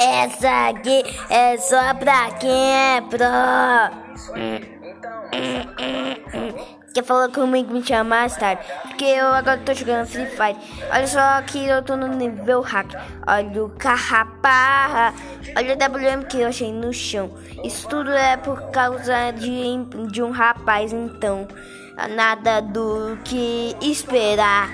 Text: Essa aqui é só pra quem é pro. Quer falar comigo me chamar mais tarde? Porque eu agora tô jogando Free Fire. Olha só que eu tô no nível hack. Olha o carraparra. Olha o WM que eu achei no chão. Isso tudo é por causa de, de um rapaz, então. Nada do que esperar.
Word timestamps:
Essa 0.00 0.68
aqui 0.68 1.02
é 1.30 1.56
só 1.58 1.94
pra 1.94 2.30
quem 2.32 2.74
é 2.74 3.00
pro. 3.00 3.24
Quer 6.92 7.04
falar 7.04 7.30
comigo 7.30 7.72
me 7.72 7.82
chamar 7.82 8.04
mais 8.04 8.36
tarde? 8.36 8.62
Porque 8.82 9.04
eu 9.04 9.28
agora 9.28 9.58
tô 9.64 9.72
jogando 9.72 10.06
Free 10.06 10.26
Fire. 10.26 10.56
Olha 10.92 11.06
só 11.06 11.42
que 11.42 11.66
eu 11.66 11.82
tô 11.82 11.96
no 11.96 12.06
nível 12.06 12.60
hack. 12.60 12.92
Olha 13.26 13.64
o 13.64 13.70
carraparra. 13.70 15.14
Olha 15.56 15.74
o 15.74 15.78
WM 15.78 16.24
que 16.26 16.40
eu 16.40 16.48
achei 16.48 16.70
no 16.70 16.92
chão. 16.92 17.30
Isso 17.64 17.88
tudo 17.88 18.10
é 18.10 18.36
por 18.36 18.60
causa 18.70 19.30
de, 19.30 19.84
de 20.10 20.22
um 20.22 20.30
rapaz, 20.30 20.92
então. 20.92 21.48
Nada 22.14 22.60
do 22.60 23.16
que 23.24 23.74
esperar. 23.80 24.68